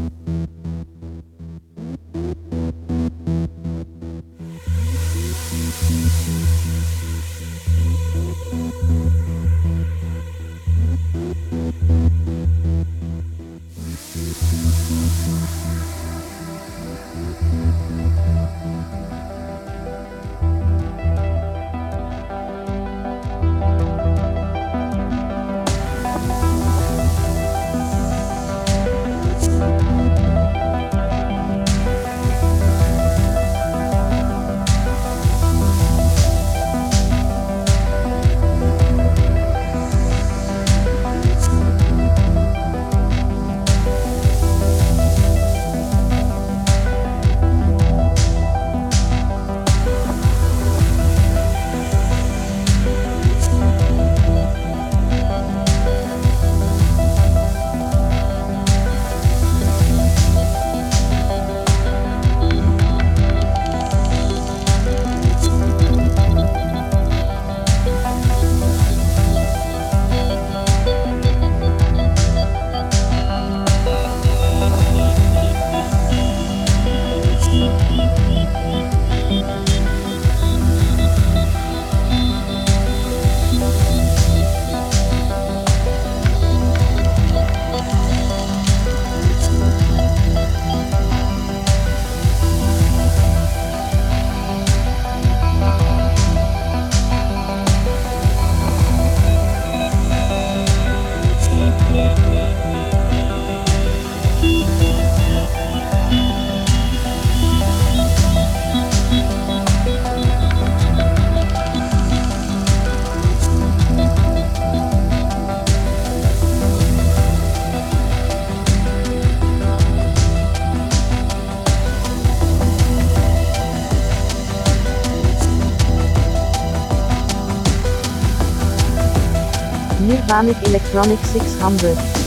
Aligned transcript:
Nirvanic 130.33 130.67
Electronic 130.67 131.19
600. 131.19 132.22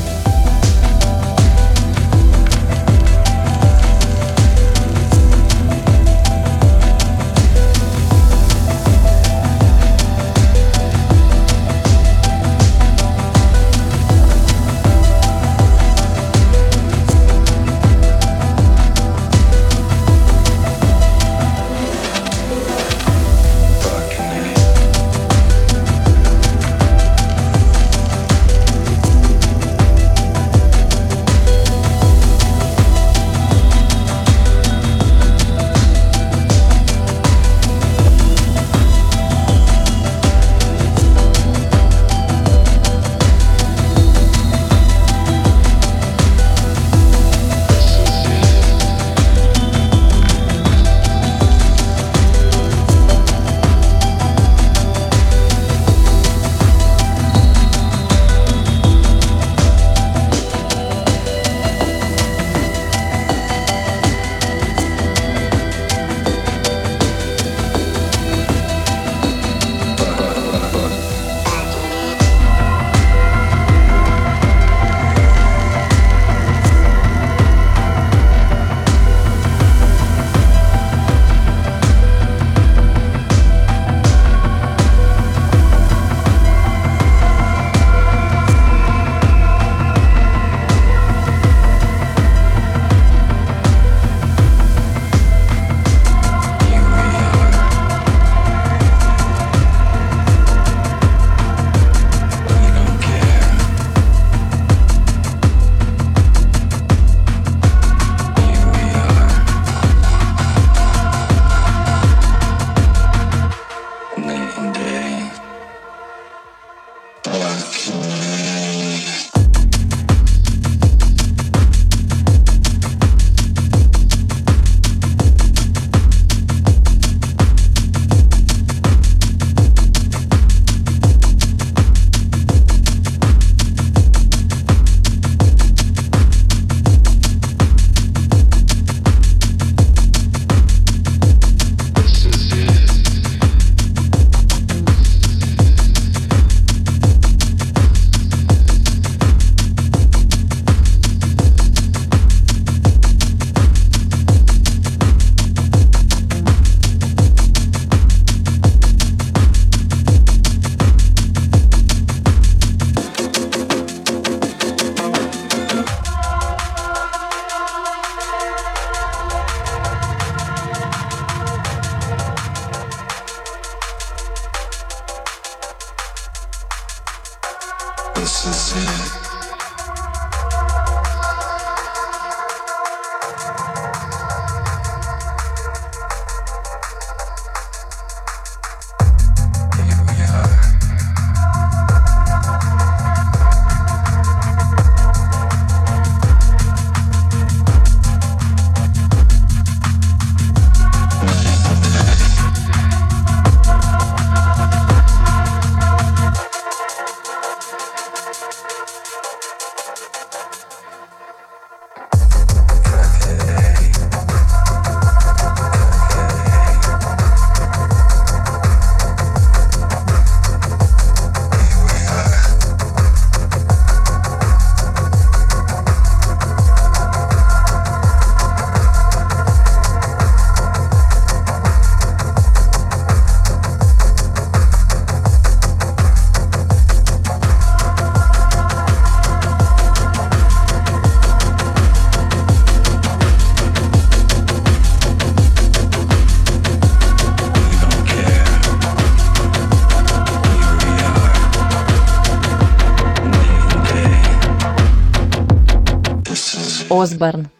Осборн. 257.00 257.50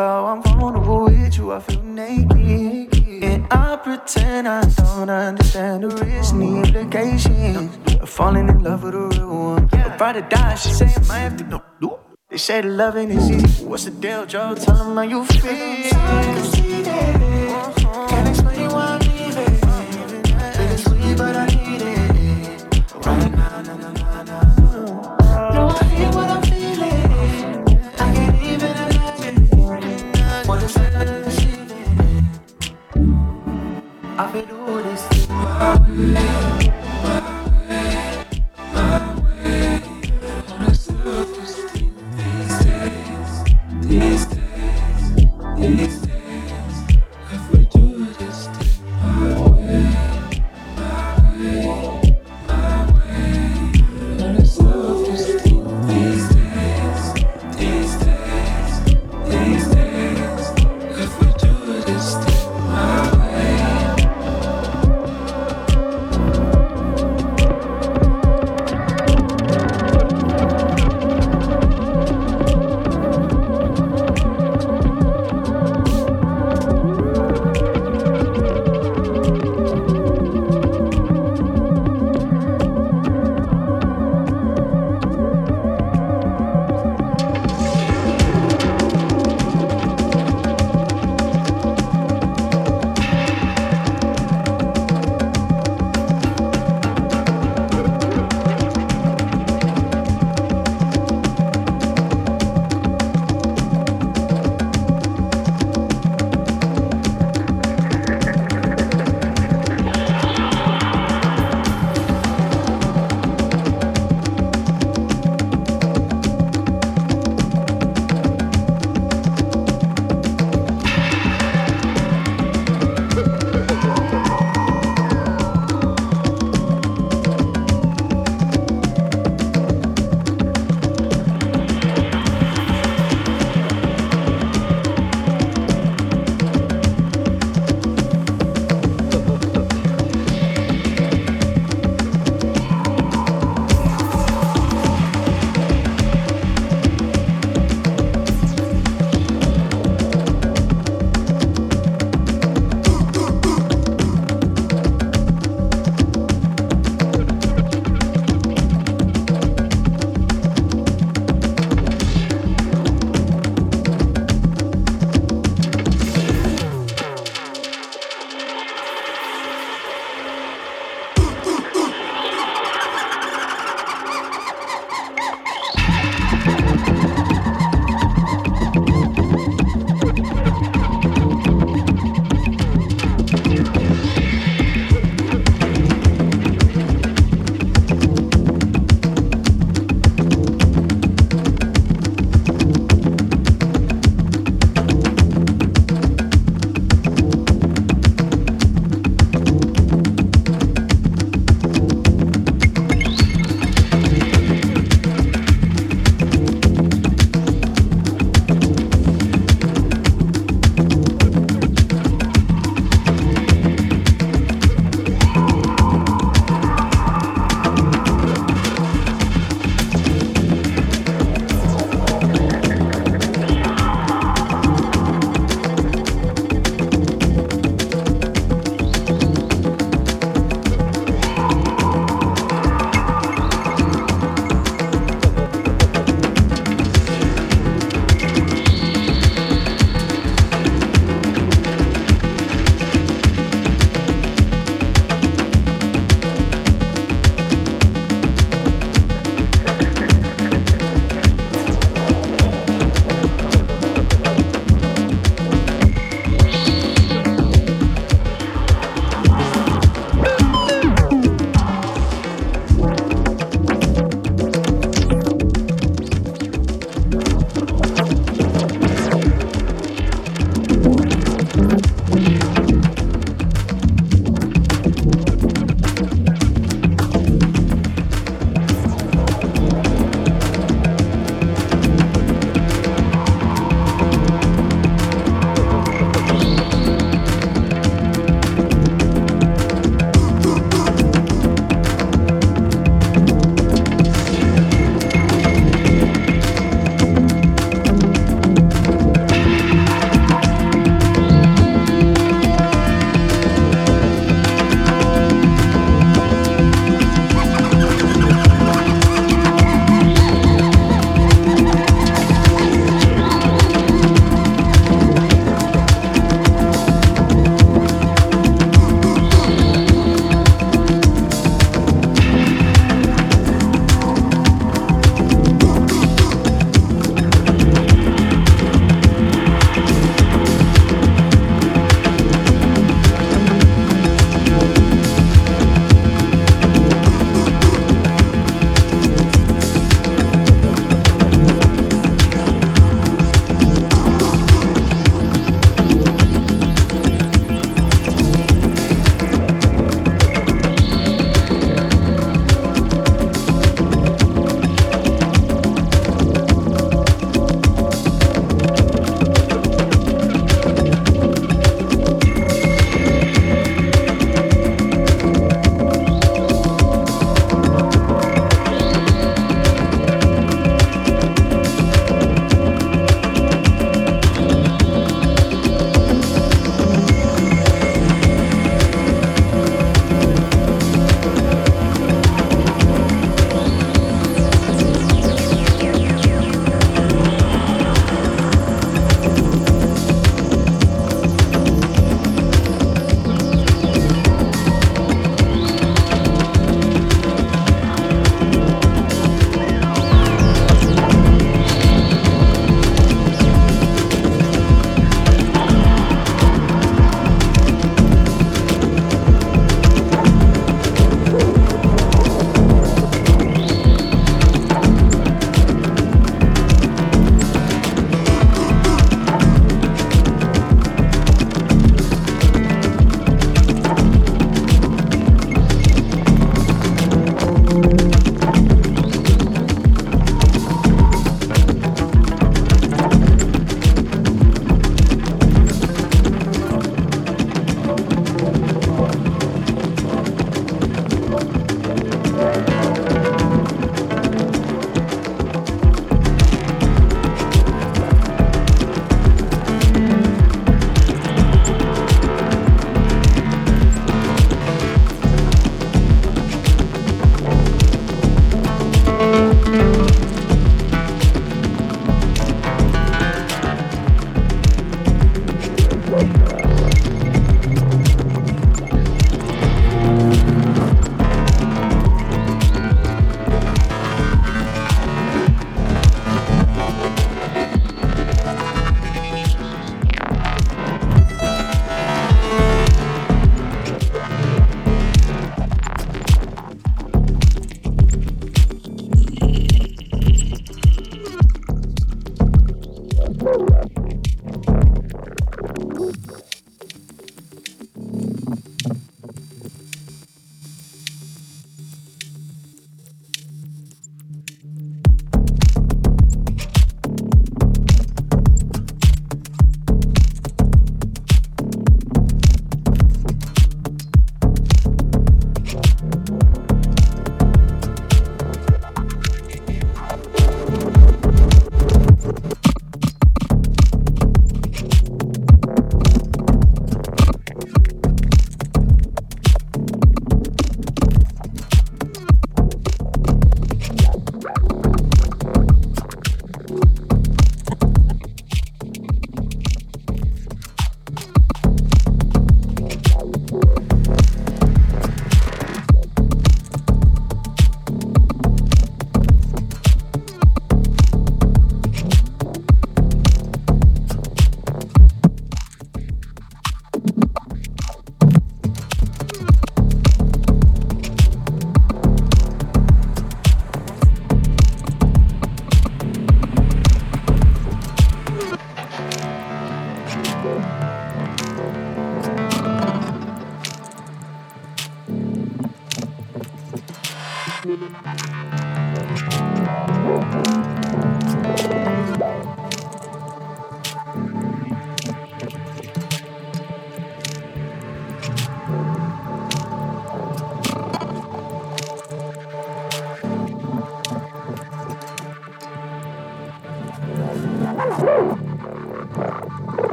About 0.00 0.24
I'm 0.32 0.42
vulnerable 0.42 1.04
with 1.04 1.36
you, 1.36 1.52
I 1.52 1.60
feel 1.60 1.82
naked. 1.82 3.22
And 3.22 3.46
I 3.50 3.76
pretend 3.76 4.48
I 4.48 4.62
don't 4.62 5.10
understand 5.10 5.84
the 5.84 5.88
risk 5.88 6.32
and 6.32 6.42
the 6.42 6.68
implications 6.68 8.00
of 8.00 8.08
falling 8.08 8.48
in 8.48 8.62
love 8.62 8.82
with 8.82 8.94
a 8.94 9.08
real 9.08 9.28
one. 9.28 9.68
Yeah. 9.72 9.94
About 9.94 10.12
to 10.12 10.22
die, 10.22 10.54
she 10.54 10.70
say 10.70 10.86
I 10.86 11.00
might 11.06 11.18
have 11.18 11.36
to. 11.36 11.62
They 12.30 12.38
say 12.38 12.62
the 12.62 12.68
loving 12.68 13.10
is 13.10 13.30
easy. 13.30 13.64
What's 13.64 13.84
the 13.84 13.90
deal, 13.90 14.24
Joe? 14.24 14.54
Tell 14.54 14.76
them 14.76 14.96
how 14.96 15.02
you 15.02 15.24
feel. 15.24 15.80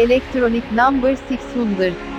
Electronic 0.00 0.70
Number 0.70 1.14
600. 1.14 2.09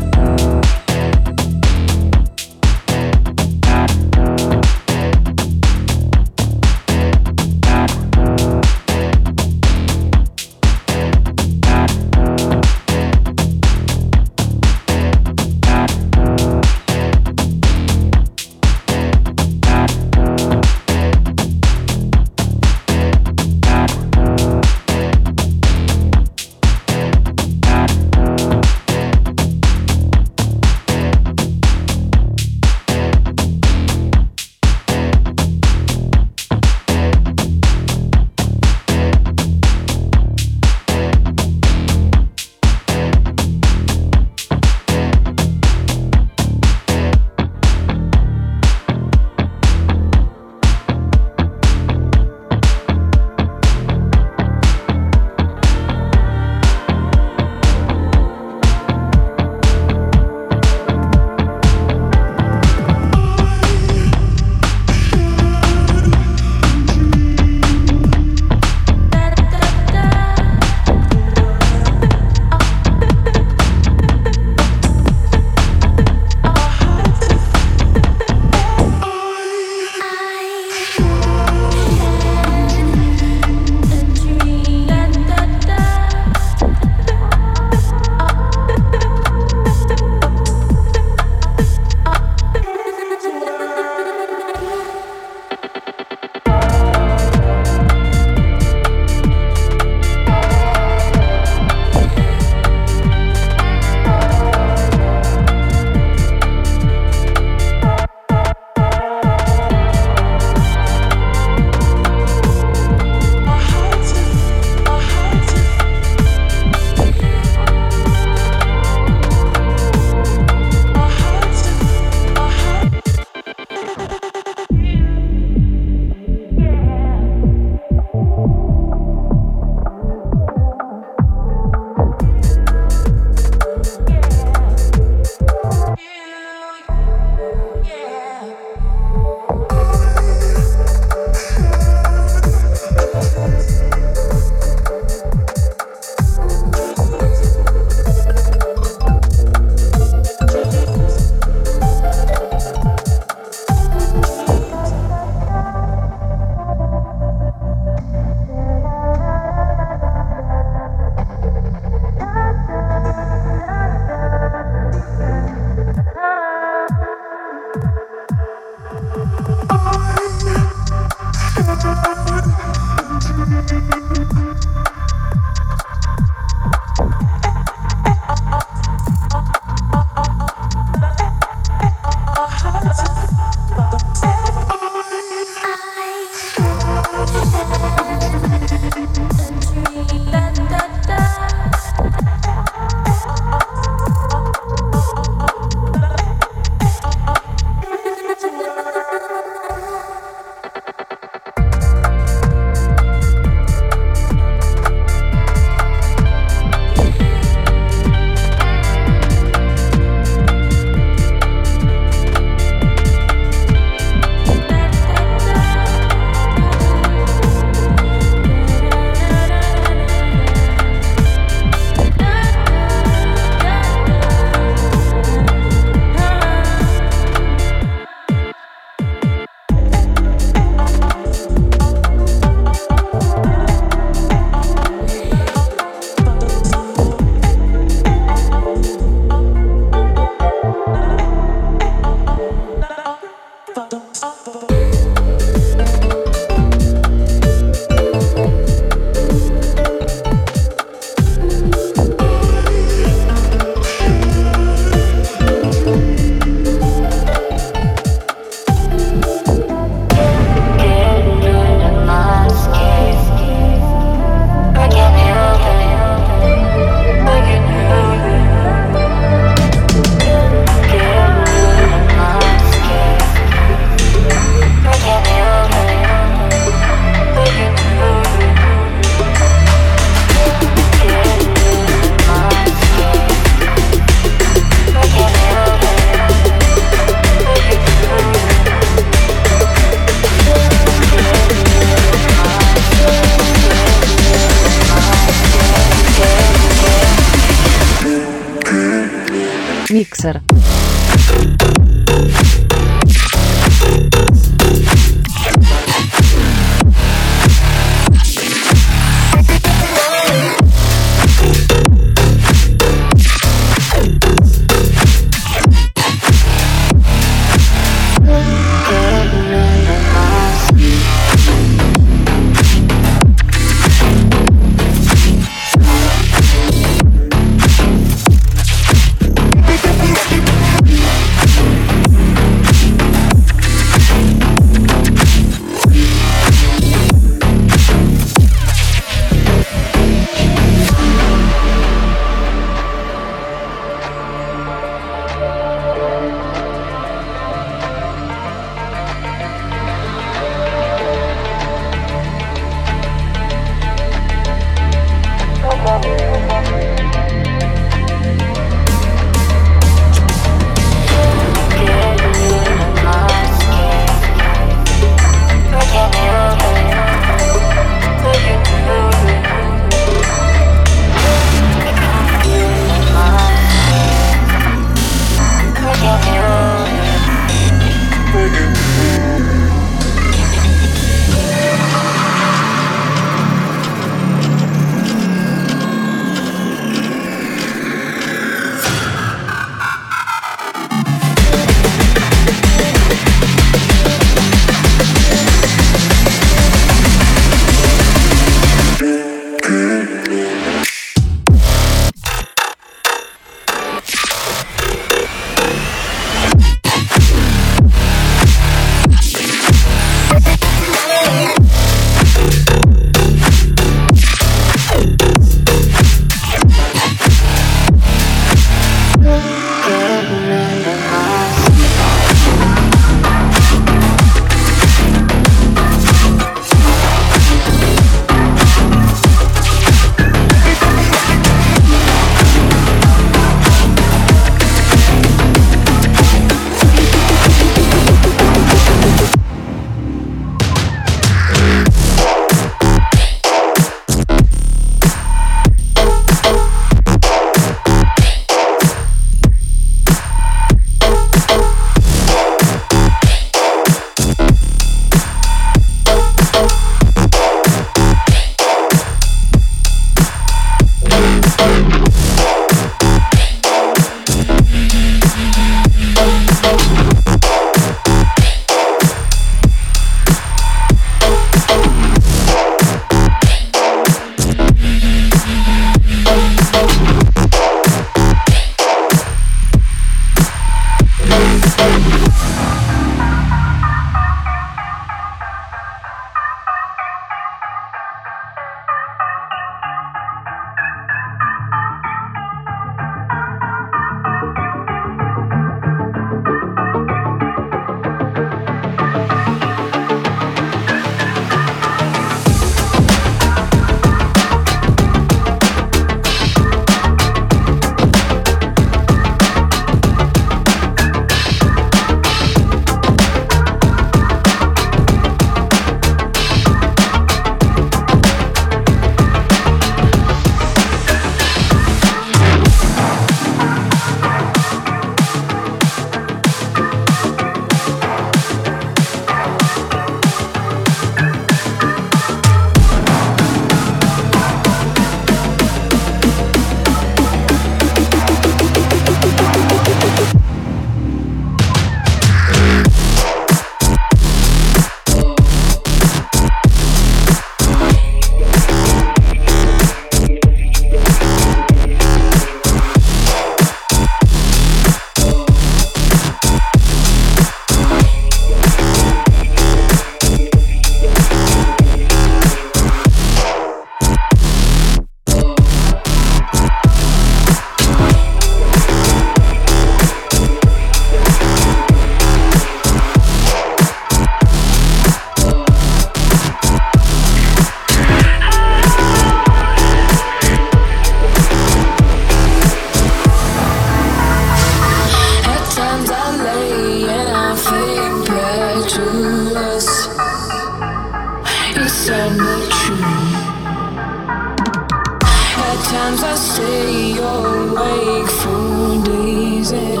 Sometimes 596.00 596.22
I 596.22 596.34
stay 596.34 597.18
awake 597.18 598.30
for 598.40 599.04
days 599.04 599.70
and 599.70 600.00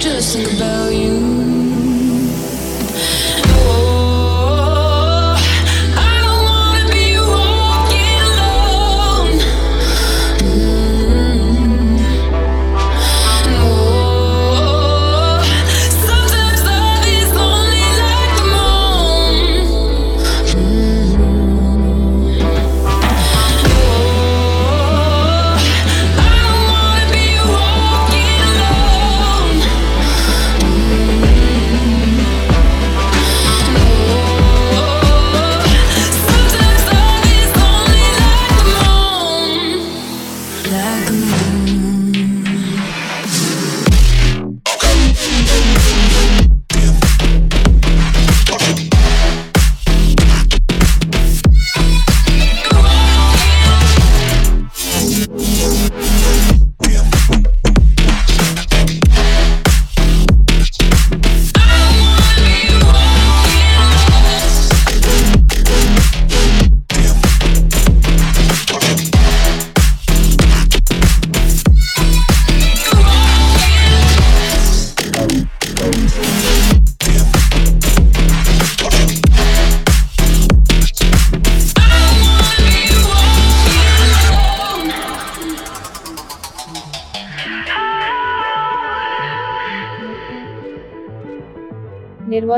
just 0.00 0.36
think 0.36 0.52
about 0.52 0.94
you. 0.94 1.31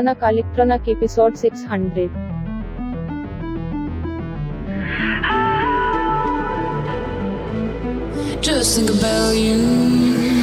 Nirvana 0.05 0.29
Electronic 0.29 0.87
episode 0.87 1.35
600. 1.35 2.11
Just 8.41 8.75
think 8.77 8.91
about 8.91 9.31
you. 9.31 10.34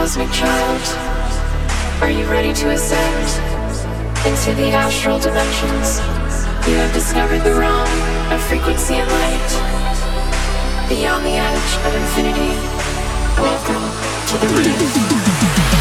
cosmic 0.00 0.30
child. 0.32 0.80
Are 2.00 2.10
you 2.10 2.24
ready 2.24 2.54
to 2.54 2.70
ascend 2.70 3.28
into 4.26 4.54
the 4.58 4.70
astral 4.70 5.18
dimensions? 5.18 5.98
You 6.66 6.76
have 6.76 6.90
discovered 6.94 7.40
the 7.40 7.52
realm 7.52 8.32
of 8.32 8.40
frequency 8.44 8.94
and 8.94 9.10
light. 9.10 10.88
Beyond 10.88 11.22
the 11.26 11.36
edge 11.36 11.72
of 11.84 11.94
infinity, 11.94 12.56
welcome 13.36 13.84
to 14.28 14.38
the 14.38 14.62
deep. 14.62 15.79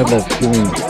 have 0.00 0.08
that 0.08 0.32
feeling 0.38 0.89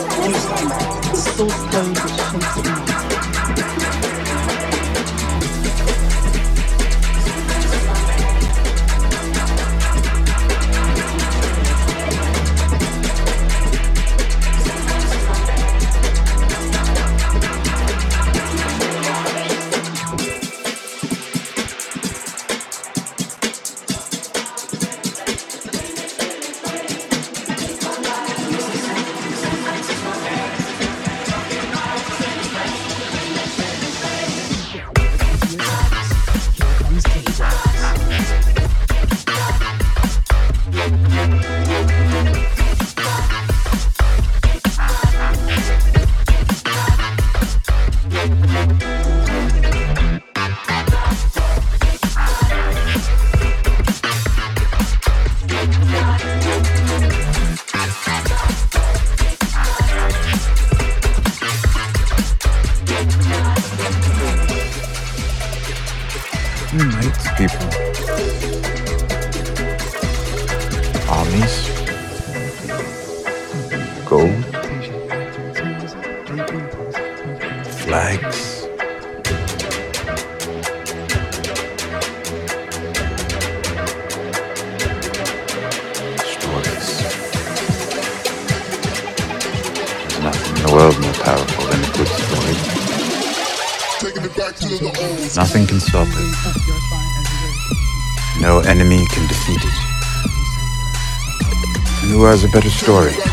has 102.31 102.45
a 102.45 102.47
better 102.47 102.69
story. 102.69 103.30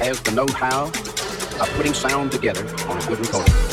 has 0.00 0.20
the 0.22 0.32
know-how 0.32 0.84
of 0.84 1.70
putting 1.76 1.94
sound 1.94 2.30
together 2.30 2.60
on 2.88 2.98
a 2.98 3.06
good 3.06 3.20
recording. 3.20 3.69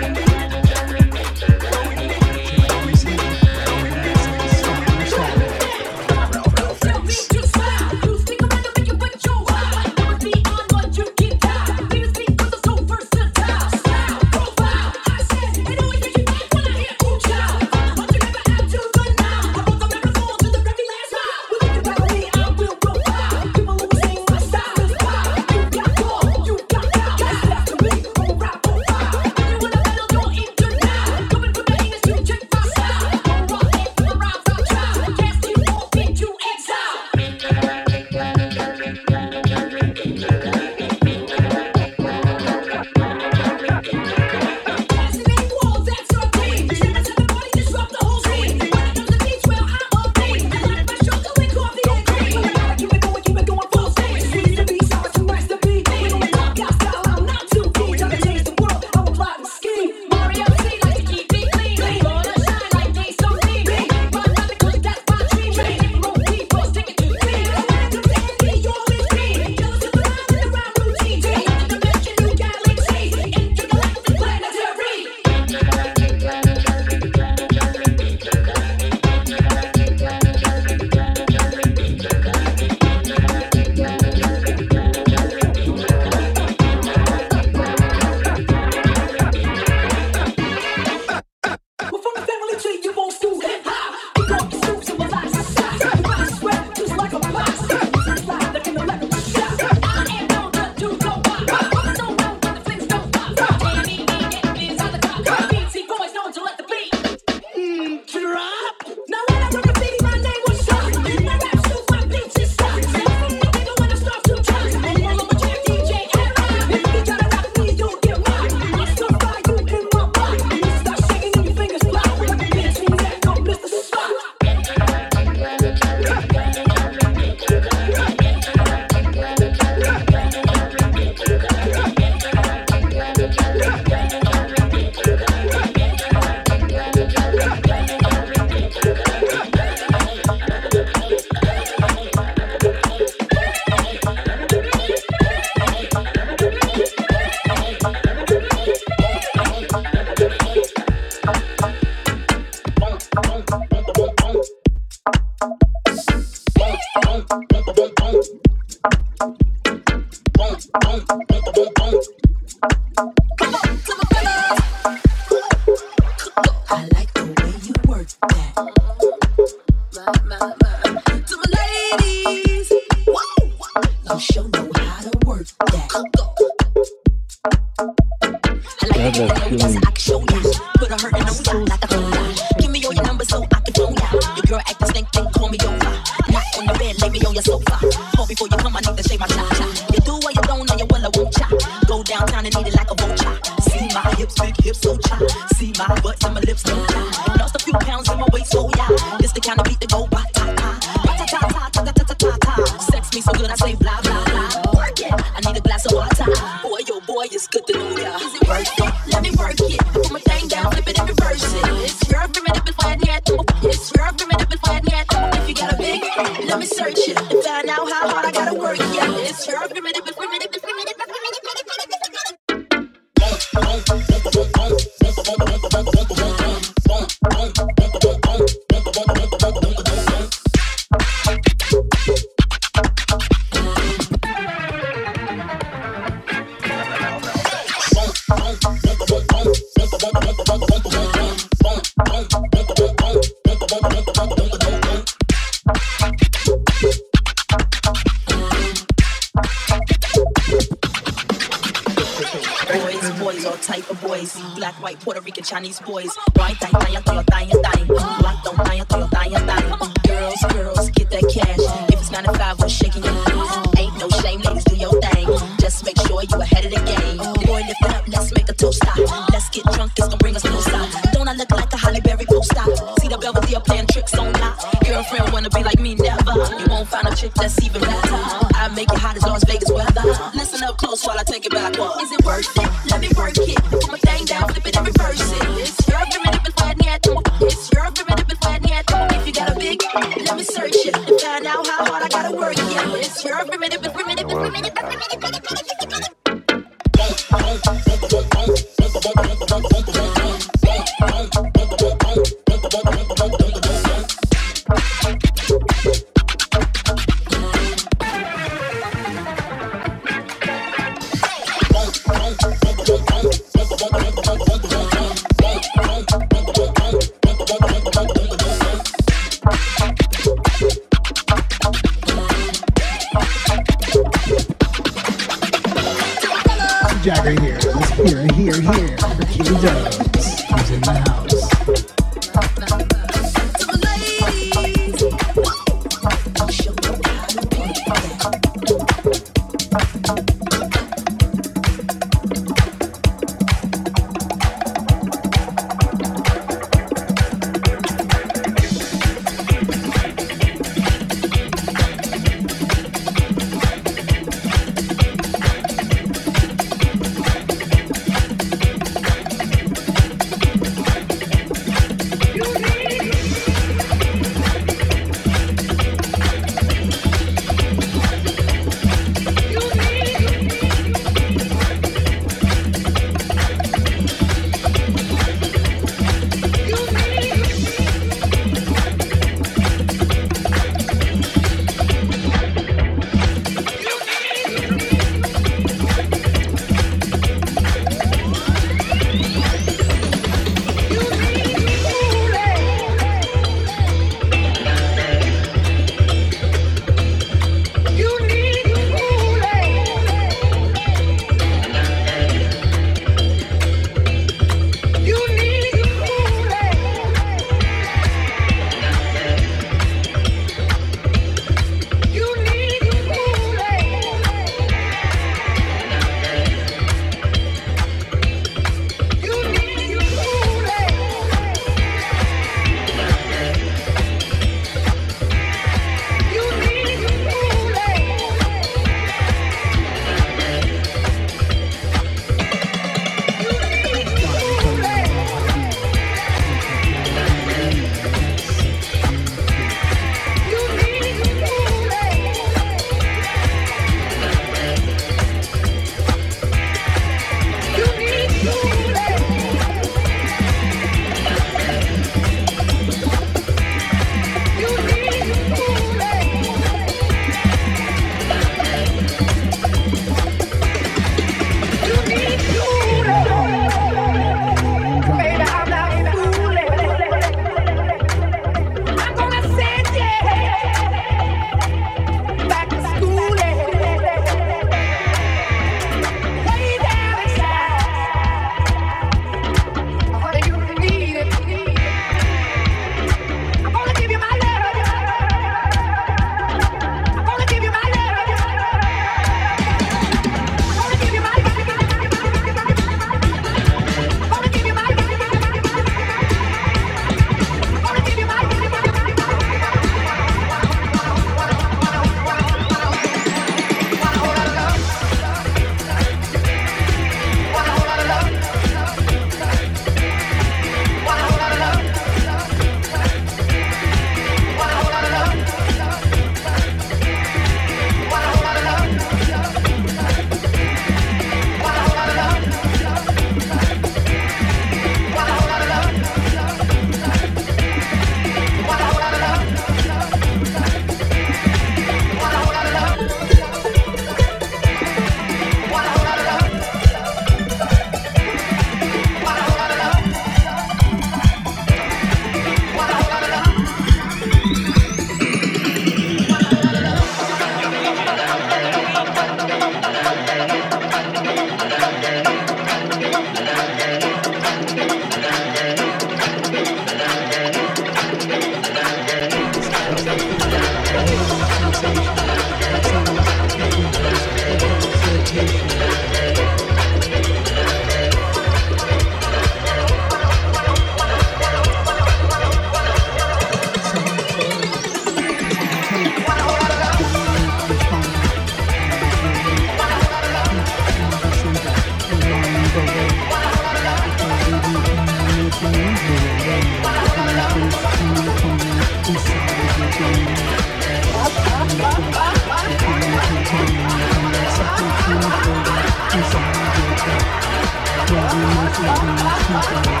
Love 599.50 600.00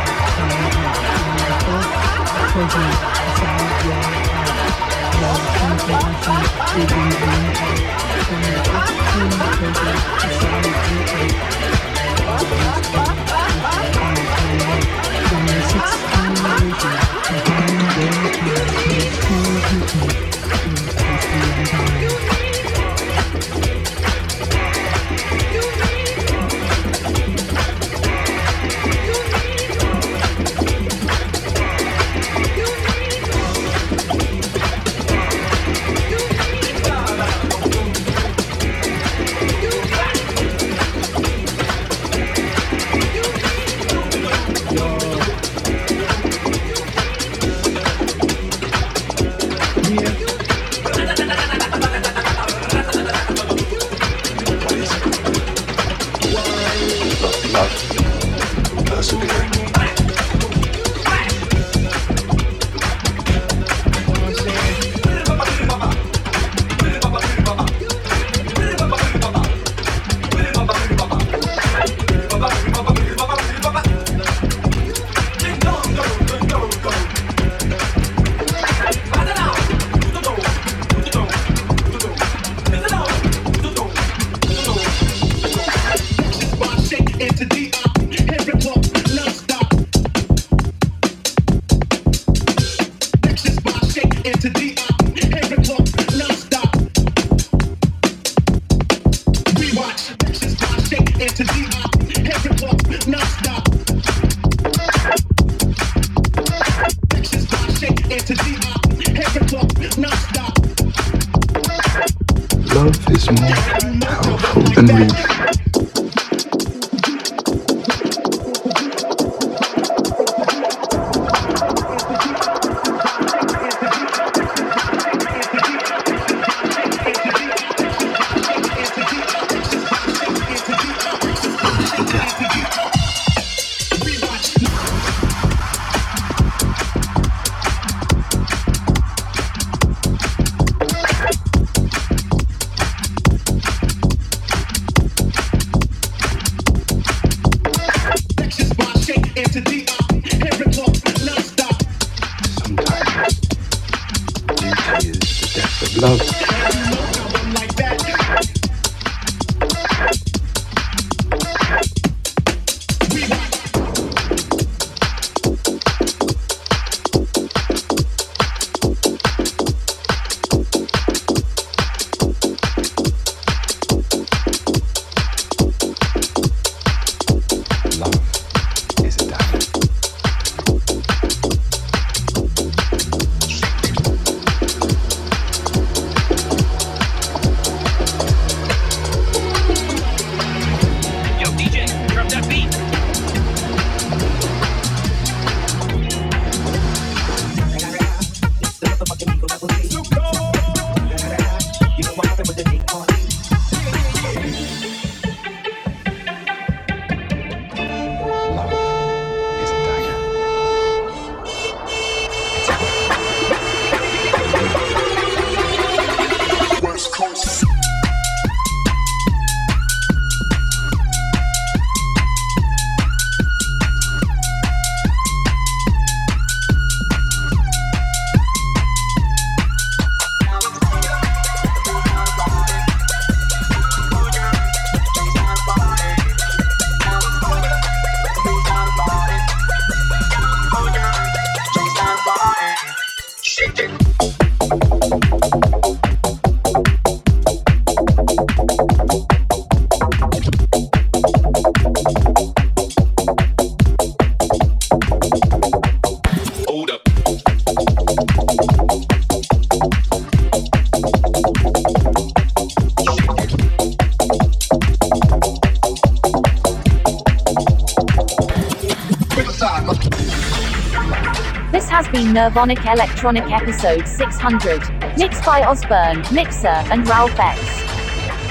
been 272.32 272.52
Nirvonic 272.52 272.92
Electronic 272.92 273.44
Episode 273.50 274.06
600. 274.06 275.16
Mixed 275.16 275.44
by 275.44 275.62
Osborne, 275.62 276.22
Mixer, 276.32 276.68
and 276.68 277.06
Ralph 277.08 277.38
X. 277.38 277.60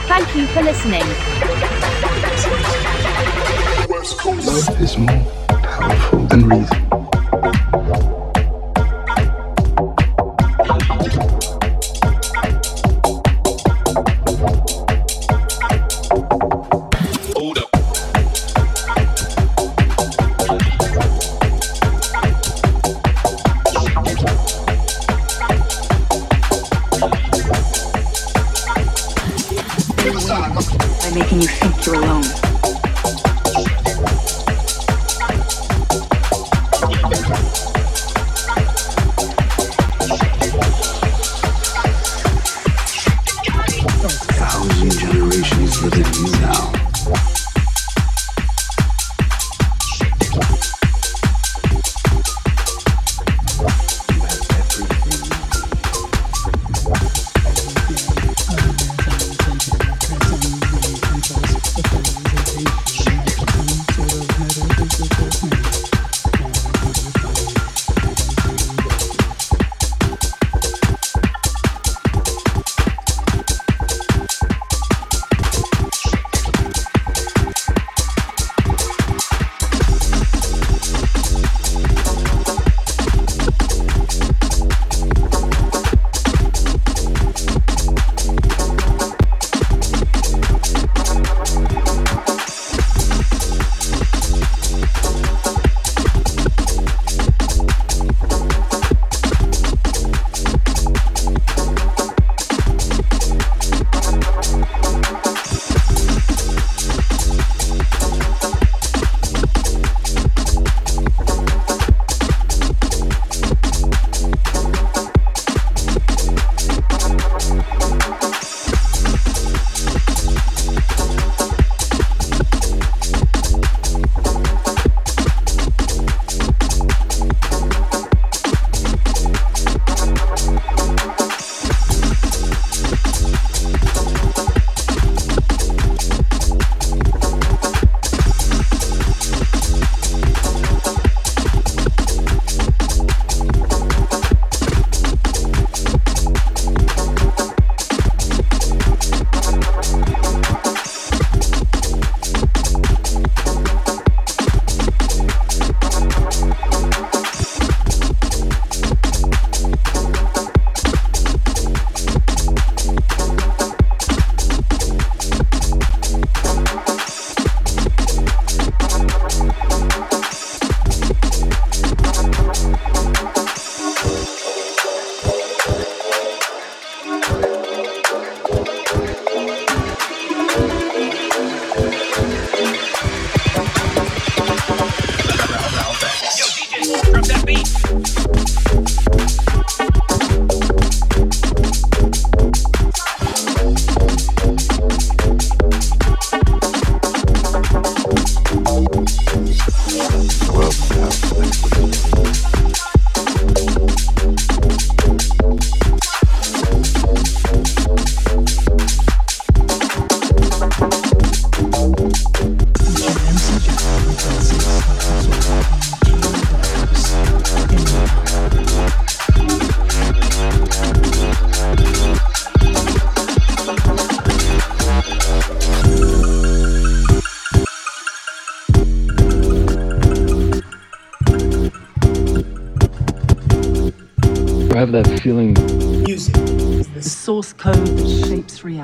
Thank 0.08 0.36
you 0.36 0.48
for 0.48 0.62
listening. 0.62 1.04
Love 4.26 4.82
is 4.82 4.98
more 4.98 5.26
powerful 5.48 6.20
than 6.28 6.48
reason. 6.48 6.89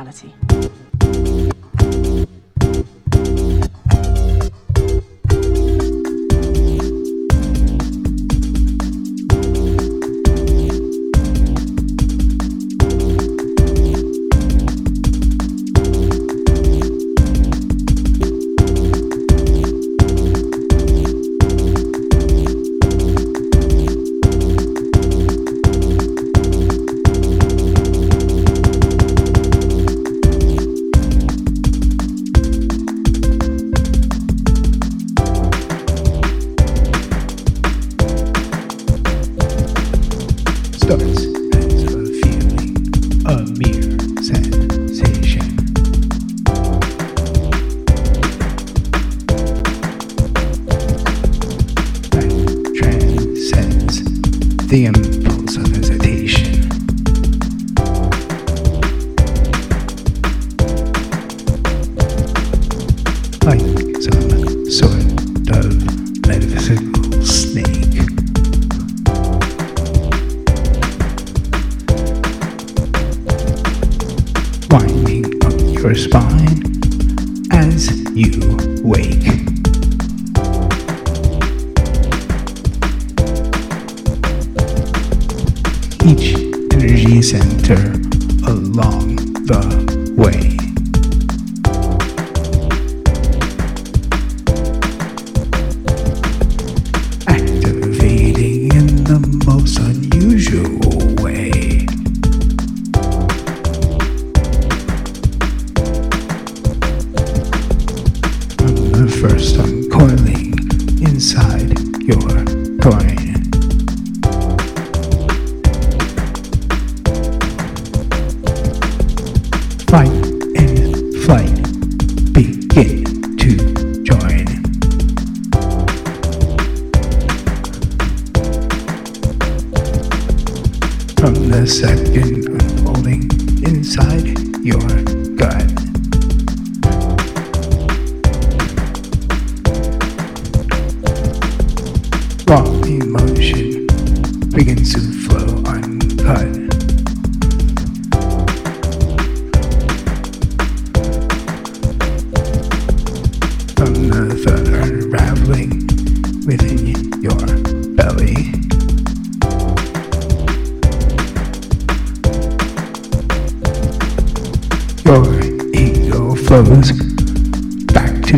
Reality. 0.05 0.44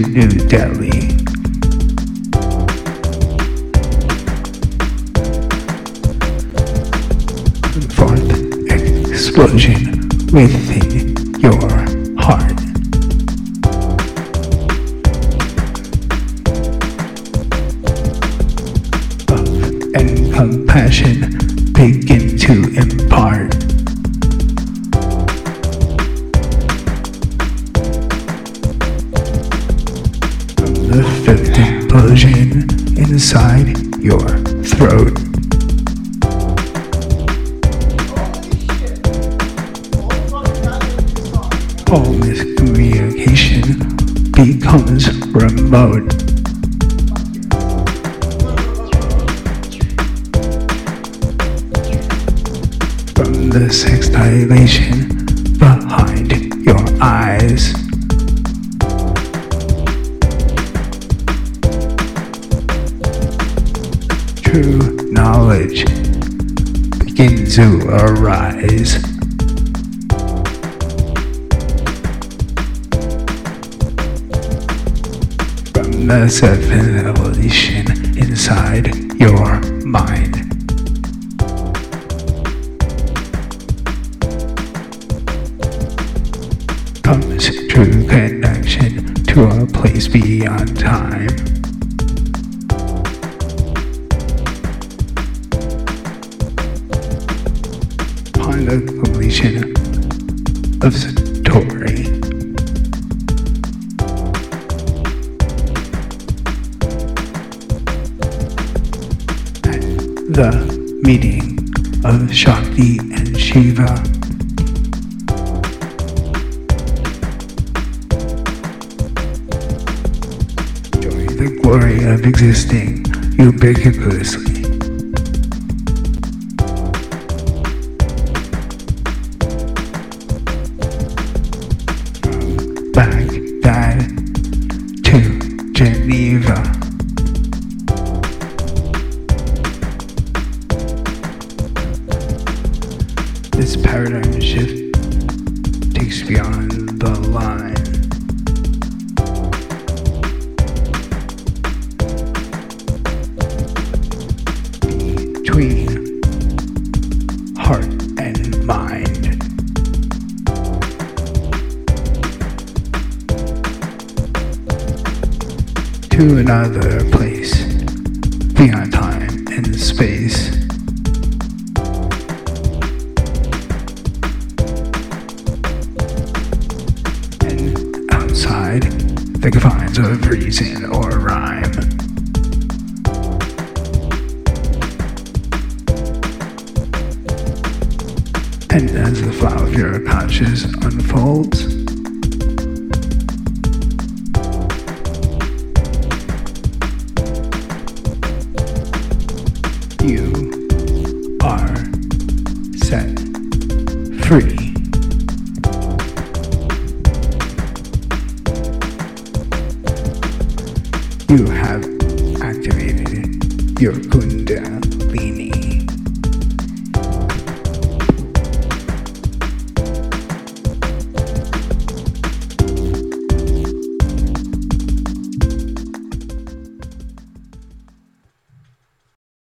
To 0.03 0.09
New 0.09 0.27
Delhi. 0.47 1.07
Fourth 7.95 8.29
explosion 9.09 10.07
within 10.31 11.15
your 11.39 11.86